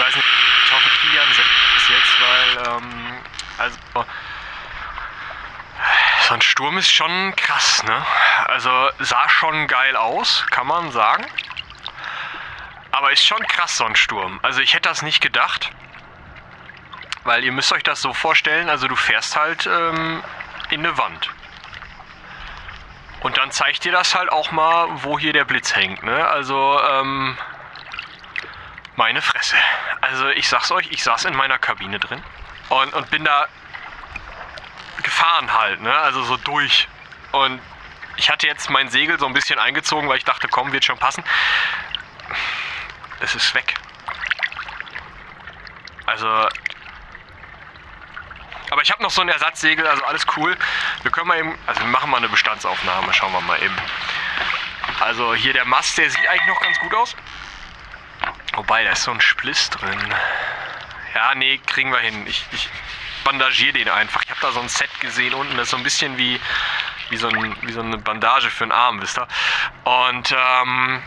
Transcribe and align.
Ich 0.00 0.06
weiß 0.06 0.16
nicht, 0.16 0.28
ich 0.64 0.72
hoffe, 0.72 0.88
Kilian 1.02 1.30
ist 1.30 1.90
jetzt, 1.90 2.20
weil, 2.22 2.74
ähm, 2.74 3.18
also, 3.58 3.78
so 6.26 6.34
ein 6.34 6.40
Sturm 6.40 6.78
ist 6.78 6.90
schon 6.90 7.36
krass, 7.36 7.82
ne? 7.82 8.06
Also, 8.46 8.88
sah 9.00 9.28
schon 9.28 9.66
geil 9.66 9.96
aus, 9.96 10.46
kann 10.48 10.66
man 10.66 10.90
sagen. 10.90 11.26
Aber 12.92 13.12
ist 13.12 13.26
schon 13.26 13.46
krass, 13.46 13.76
so 13.76 13.84
ein 13.84 13.94
Sturm. 13.94 14.40
Also, 14.42 14.62
ich 14.62 14.72
hätte 14.72 14.88
das 14.88 15.02
nicht 15.02 15.20
gedacht. 15.20 15.70
Weil 17.24 17.44
ihr 17.44 17.52
müsst 17.52 17.70
euch 17.70 17.82
das 17.82 18.00
so 18.00 18.14
vorstellen, 18.14 18.70
also 18.70 18.88
du 18.88 18.96
fährst 18.96 19.36
halt 19.36 19.66
ähm, 19.66 20.24
in 20.70 20.80
eine 20.80 20.96
Wand. 20.96 21.28
Und 23.20 23.36
dann 23.36 23.50
zeigt 23.50 23.84
dir 23.84 23.92
das 23.92 24.14
halt 24.14 24.32
auch 24.32 24.50
mal, 24.50 24.88
wo 25.02 25.18
hier 25.18 25.34
der 25.34 25.44
Blitz 25.44 25.76
hängt. 25.76 26.02
Ne? 26.02 26.26
Also, 26.26 26.80
ähm, 26.82 27.36
meine 29.00 29.22
Fresse. 29.22 29.56
Also 30.02 30.28
ich 30.28 30.46
sag's 30.46 30.70
euch, 30.70 30.86
ich 30.90 31.02
saß 31.02 31.24
in 31.24 31.34
meiner 31.34 31.58
Kabine 31.58 31.98
drin 31.98 32.22
und, 32.68 32.92
und 32.92 33.10
bin 33.10 33.24
da 33.24 33.48
gefahren 35.02 35.50
halt, 35.54 35.80
ne? 35.80 35.96
Also 35.96 36.22
so 36.22 36.36
durch. 36.36 36.86
Und 37.32 37.62
ich 38.16 38.28
hatte 38.28 38.46
jetzt 38.46 38.68
mein 38.68 38.90
Segel 38.90 39.18
so 39.18 39.24
ein 39.24 39.32
bisschen 39.32 39.58
eingezogen, 39.58 40.06
weil 40.06 40.18
ich 40.18 40.26
dachte, 40.26 40.48
komm, 40.48 40.72
wird 40.72 40.84
schon 40.84 40.98
passen. 40.98 41.24
Es 43.20 43.34
ist 43.34 43.54
weg. 43.54 43.74
Also. 46.04 46.28
Aber 48.70 48.82
ich 48.82 48.90
habe 48.90 49.02
noch 49.02 49.10
so 49.10 49.22
ein 49.22 49.30
Ersatzsegel, 49.30 49.86
also 49.86 50.04
alles 50.04 50.26
cool. 50.36 50.58
Wir 51.02 51.10
können 51.10 51.28
mal 51.28 51.38
eben, 51.38 51.58
also 51.66 51.80
wir 51.80 51.88
machen 51.88 52.10
mal 52.10 52.18
eine 52.18 52.28
Bestandsaufnahme, 52.28 53.14
schauen 53.14 53.32
wir 53.32 53.40
mal 53.40 53.62
eben. 53.62 53.76
Also 55.00 55.34
hier 55.34 55.54
der 55.54 55.64
Mast, 55.64 55.96
der 55.96 56.10
sieht 56.10 56.28
eigentlich 56.28 56.48
noch 56.48 56.60
ganz 56.60 56.78
gut 56.80 56.94
aus. 56.94 57.16
Wobei, 58.54 58.84
da 58.84 58.90
ist 58.90 59.04
so 59.04 59.10
ein 59.10 59.20
Spliss 59.20 59.70
drin. 59.70 60.14
Ja, 61.14 61.34
nee, 61.34 61.58
kriegen 61.58 61.92
wir 61.92 61.98
hin. 61.98 62.26
Ich, 62.26 62.44
ich 62.52 62.68
bandagiere 63.24 63.74
den 63.74 63.88
einfach. 63.88 64.22
Ich 64.24 64.30
habe 64.30 64.40
da 64.40 64.52
so 64.52 64.60
ein 64.60 64.68
Set 64.68 64.90
gesehen 65.00 65.34
unten, 65.34 65.56
das 65.56 65.64
ist 65.64 65.70
so 65.70 65.76
ein 65.76 65.82
bisschen 65.82 66.16
wie, 66.18 66.40
wie, 67.10 67.16
so, 67.16 67.28
ein, 67.28 67.56
wie 67.62 67.72
so 67.72 67.80
eine 67.80 67.98
Bandage 67.98 68.50
für 68.50 68.64
den 68.64 68.72
Arm, 68.72 69.00
wisst 69.00 69.18
ihr? 69.18 69.28
Und 69.84 70.32
ähm, 70.32 71.02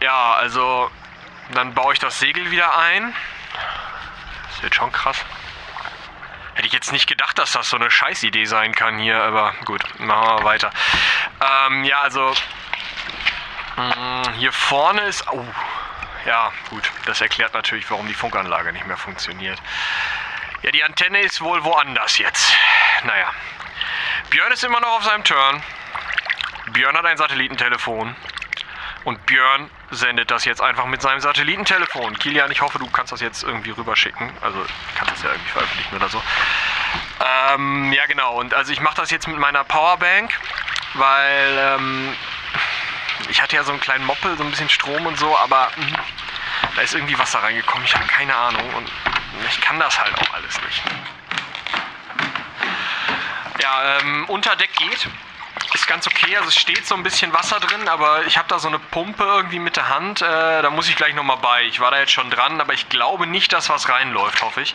ja, 0.00 0.34
also 0.34 0.90
dann 1.52 1.74
baue 1.74 1.92
ich 1.92 1.98
das 1.98 2.18
Segel 2.18 2.50
wieder 2.50 2.76
ein. 2.78 3.14
Das 4.48 4.62
wird 4.62 4.74
schon 4.74 4.92
krass. 4.92 5.24
Hätte 6.54 6.68
ich 6.68 6.72
jetzt 6.72 6.92
nicht 6.92 7.08
gedacht, 7.08 7.38
dass 7.38 7.52
das 7.52 7.68
so 7.68 7.76
eine 7.76 7.90
Scheißidee 7.90 8.44
sein 8.44 8.74
kann 8.74 8.98
hier, 8.98 9.20
aber 9.22 9.54
gut, 9.64 9.82
machen 9.98 10.38
wir 10.38 10.44
weiter. 10.44 10.70
Ähm, 11.40 11.84
ja, 11.84 12.00
also 12.00 12.32
mh, 13.76 13.96
mm, 13.96 14.32
hier 14.34 14.52
vorne 14.52 15.02
ist. 15.02 15.26
Oh, 15.32 15.44
ja, 16.26 16.52
gut, 16.70 16.90
das 17.06 17.20
erklärt 17.20 17.54
natürlich, 17.54 17.90
warum 17.90 18.06
die 18.06 18.14
Funkanlage 18.14 18.72
nicht 18.72 18.86
mehr 18.86 18.96
funktioniert. 18.96 19.60
Ja, 20.62 20.70
die 20.70 20.82
Antenne 20.82 21.20
ist 21.20 21.40
wohl 21.40 21.62
woanders 21.64 22.18
jetzt. 22.18 22.56
Naja. 23.04 23.30
Björn 24.30 24.52
ist 24.52 24.64
immer 24.64 24.80
noch 24.80 24.96
auf 24.96 25.04
seinem 25.04 25.24
Turn. 25.24 25.62
Björn 26.72 26.96
hat 26.96 27.04
ein 27.04 27.18
Satellitentelefon. 27.18 28.16
Und 29.04 29.26
Björn 29.26 29.70
sendet 29.90 30.30
das 30.30 30.46
jetzt 30.46 30.62
einfach 30.62 30.86
mit 30.86 31.02
seinem 31.02 31.20
Satellitentelefon. 31.20 32.18
Kilian, 32.18 32.50
ich 32.50 32.62
hoffe, 32.62 32.78
du 32.78 32.88
kannst 32.88 33.12
das 33.12 33.20
jetzt 33.20 33.42
irgendwie 33.42 33.70
rüberschicken. 33.70 34.32
Also, 34.40 34.64
kannst 34.94 35.12
das 35.12 35.22
ja 35.22 35.30
irgendwie 35.30 35.50
veröffentlichen 35.50 35.96
oder 35.96 36.08
so. 36.08 36.22
Ähm, 37.52 37.92
ja, 37.92 38.06
genau. 38.06 38.40
Und 38.40 38.54
also, 38.54 38.72
ich 38.72 38.80
mache 38.80 38.96
das 38.96 39.10
jetzt 39.10 39.28
mit 39.28 39.38
meiner 39.38 39.62
Powerbank, 39.64 40.32
weil 40.94 41.58
ähm, 41.58 42.16
ich 43.28 43.42
hatte 43.42 43.56
ja 43.56 43.64
so 43.64 43.72
einen 43.72 43.80
kleinen 43.80 44.04
Moppel, 44.04 44.36
so 44.36 44.44
ein 44.44 44.50
bisschen 44.50 44.68
Strom 44.68 45.06
und 45.06 45.18
so, 45.18 45.36
aber 45.38 45.70
mh, 45.76 45.98
da 46.76 46.82
ist 46.82 46.94
irgendwie 46.94 47.18
Wasser 47.18 47.42
reingekommen. 47.42 47.84
Ich 47.84 47.94
habe 47.94 48.06
keine 48.06 48.34
Ahnung 48.34 48.74
und 48.74 48.90
ich 49.48 49.60
kann 49.60 49.78
das 49.78 49.98
halt 49.98 50.14
auch 50.18 50.34
alles 50.34 50.60
nicht. 50.62 50.82
Ja, 53.62 53.98
ähm, 53.98 54.24
Unterdeck 54.28 54.72
geht. 54.76 55.08
Ist 55.72 55.86
ganz 55.86 56.06
okay. 56.06 56.36
Also 56.36 56.48
es 56.48 56.56
steht 56.56 56.86
so 56.86 56.94
ein 56.94 57.02
bisschen 57.02 57.32
Wasser 57.32 57.58
drin, 57.60 57.88
aber 57.88 58.24
ich 58.26 58.38
habe 58.38 58.48
da 58.48 58.58
so 58.58 58.68
eine 58.68 58.78
Pumpe 58.78 59.24
irgendwie 59.24 59.58
mit 59.58 59.76
der 59.76 59.88
Hand. 59.88 60.22
Äh, 60.22 60.62
da 60.62 60.70
muss 60.70 60.88
ich 60.88 60.96
gleich 60.96 61.14
nochmal 61.14 61.38
bei. 61.38 61.64
Ich 61.64 61.80
war 61.80 61.90
da 61.90 61.98
jetzt 61.98 62.12
schon 62.12 62.30
dran, 62.30 62.60
aber 62.60 62.74
ich 62.74 62.88
glaube 62.88 63.26
nicht, 63.26 63.52
dass 63.52 63.70
was 63.70 63.88
reinläuft, 63.88 64.42
hoffe 64.42 64.60
ich. 64.60 64.74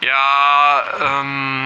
Ja, 0.00 0.82
ähm, 1.00 1.63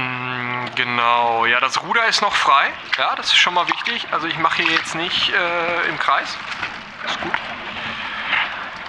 genau. 0.79 1.45
Ja, 1.45 1.61
das 1.61 1.83
Ruder 1.83 2.07
ist 2.07 2.23
noch 2.23 2.35
frei. 2.35 2.73
Ja, 2.97 3.15
das 3.17 3.27
ist 3.27 3.37
schon 3.37 3.53
mal 3.53 3.69
wichtig. 3.69 4.07
Also 4.13 4.27
ich 4.27 4.39
mache 4.39 4.63
hier 4.63 4.73
jetzt 4.73 4.95
nicht 4.95 5.31
äh, 5.31 5.89
im 5.89 5.99
Kreis. 5.99 6.39
Ist 7.05 7.21
gut. 7.21 7.33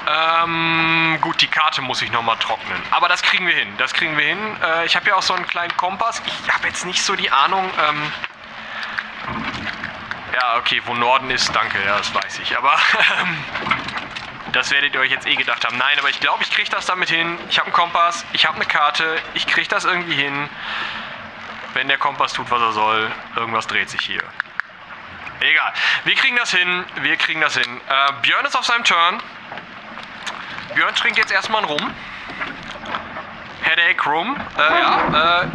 Ähm, 0.08 1.18
gut, 1.20 1.42
die 1.42 1.48
Karte 1.48 1.82
muss 1.82 2.02
ich 2.02 2.12
nochmal 2.12 2.38
trocknen. 2.38 2.82
Aber 2.92 3.10
das 3.10 3.22
kriegen 3.22 3.46
wir 3.46 3.54
hin. 3.54 3.74
Das 3.78 3.94
kriegen 3.94 4.18
wir 4.18 4.26
hin. 4.26 4.40
Äh, 4.64 4.86
ich 4.86 4.96
habe 4.96 5.08
ja 5.10 5.16
auch 5.16 5.22
so 5.22 5.34
einen 5.34 5.48
kleinen 5.48 5.76
Kompass. 5.78 6.22
Ich 6.46 6.54
habe 6.54 6.68
jetzt 6.68 6.86
nicht 6.86 7.04
so 7.04 7.16
die 7.16 7.32
Ahnung. 7.32 7.70
Ähm, 7.90 8.14
ja, 10.34 10.58
okay, 10.58 10.82
wo 10.86 10.94
Norden 10.94 11.32
ist, 11.32 11.54
danke, 11.56 11.84
ja, 11.84 11.98
das 11.98 12.14
weiß 12.14 12.40
ich. 12.40 12.58
Aber 12.58 12.74
ähm, 13.22 13.38
das 14.54 14.70
werdet 14.72 14.94
ihr 14.94 15.00
euch 15.00 15.12
jetzt 15.12 15.28
eh 15.28 15.36
gedacht 15.36 15.66
haben. 15.66 15.78
Nein, 15.78 15.98
aber 15.98 16.10
ich 16.10 16.20
glaube, 16.20 16.44
ich 16.44 16.52
kriege 16.52 16.70
das 16.70 16.86
damit 16.86 17.10
hin. 17.10 17.38
Ich 17.50 17.58
habe 17.58 17.68
einen 17.68 17.74
Kompass, 17.74 18.26
ich 18.34 18.46
habe 18.46 18.56
eine 18.56 18.66
Karte, 18.66 19.18
ich 19.34 19.48
kriege 19.48 19.68
das 19.68 19.86
irgendwie 19.86 20.16
hin. 20.16 20.50
Wenn 21.74 21.88
der 21.88 21.98
Kompass 21.98 22.34
tut, 22.34 22.50
was 22.50 22.62
er 22.62 22.72
soll, 22.72 23.12
irgendwas 23.36 23.68
dreht 23.68 23.90
sich 23.90 24.02
hier. 24.02 24.24
Egal. 25.42 25.74
Wir 26.04 26.16
kriegen 26.16 26.36
das 26.36 26.52
hin. 26.52 26.86
Wir 27.02 27.16
kriegen 27.18 27.42
das 27.42 27.56
hin. 27.56 27.82
Äh, 27.88 28.12
Björn 28.22 28.46
ist 28.46 28.58
auf 28.58 28.66
seinem 28.66 28.84
Turn. 28.84 29.22
Björn 30.74 30.94
trinkt 30.96 31.18
jetzt 31.18 31.32
erstmal 31.32 31.64
einen 31.64 31.72
Rum. 31.72 31.94
Headache 33.62 34.10
Rum. 34.10 34.36
Äh, 34.58 34.62
ja, 34.62 35.42
äh. 35.44 35.48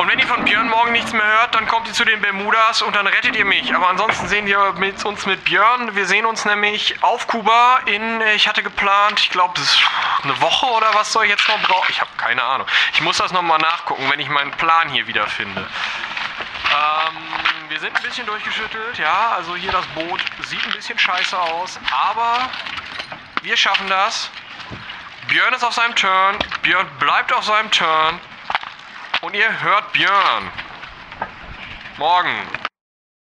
Und 0.00 0.08
wenn 0.08 0.18
ihr 0.18 0.26
von 0.26 0.42
Björn 0.46 0.66
morgen 0.66 0.92
nichts 0.92 1.12
mehr 1.12 1.26
hört, 1.26 1.54
dann 1.54 1.66
kommt 1.66 1.86
ihr 1.86 1.92
zu 1.92 2.06
den 2.06 2.22
Bermudas 2.22 2.80
und 2.80 2.96
dann 2.96 3.06
rettet 3.06 3.36
ihr 3.36 3.44
mich. 3.44 3.74
Aber 3.74 3.90
ansonsten 3.90 4.28
sehen 4.28 4.46
wir 4.46 4.72
mit 4.78 5.04
uns 5.04 5.26
mit 5.26 5.44
Björn. 5.44 5.94
Wir 5.94 6.06
sehen 6.06 6.24
uns 6.24 6.46
nämlich 6.46 7.02
auf 7.02 7.26
Kuba 7.26 7.80
in, 7.84 8.22
ich 8.34 8.48
hatte 8.48 8.62
geplant, 8.62 9.20
ich 9.20 9.28
glaube, 9.28 9.60
eine 10.22 10.40
Woche 10.40 10.64
oder 10.68 10.94
was 10.94 11.12
soll 11.12 11.24
ich 11.24 11.30
jetzt 11.30 11.46
noch 11.48 11.60
brauchen? 11.60 11.90
Ich 11.90 12.00
habe 12.00 12.10
keine 12.16 12.42
Ahnung. 12.42 12.66
Ich 12.94 13.02
muss 13.02 13.18
das 13.18 13.30
nochmal 13.30 13.58
nachgucken, 13.58 14.10
wenn 14.10 14.18
ich 14.20 14.30
meinen 14.30 14.52
Plan 14.52 14.88
hier 14.88 15.06
wiederfinde. 15.06 15.60
Ähm, 15.60 17.16
wir 17.68 17.78
sind 17.78 17.94
ein 17.94 18.02
bisschen 18.02 18.24
durchgeschüttelt, 18.24 18.96
ja. 18.96 19.32
Also 19.36 19.54
hier 19.54 19.70
das 19.70 19.84
Boot 19.88 20.24
sieht 20.44 20.64
ein 20.64 20.72
bisschen 20.72 20.98
scheiße 20.98 21.38
aus, 21.38 21.78
aber 21.90 22.48
wir 23.42 23.56
schaffen 23.58 23.86
das. 23.90 24.30
Björn 25.28 25.52
ist 25.52 25.62
auf 25.62 25.74
seinem 25.74 25.94
Turn. 25.94 26.38
Björn 26.62 26.88
bleibt 26.98 27.34
auf 27.34 27.44
seinem 27.44 27.70
Turn. 27.70 28.18
Und 29.22 29.34
ihr 29.34 29.62
hört 29.62 29.92
Björn. 29.92 30.50
Morgen. 31.98 32.69